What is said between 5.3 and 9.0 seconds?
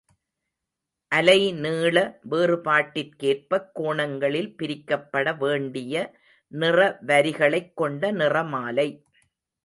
வேண்டிய நிறவரிகளைக் கொண்ட நிறமாலை.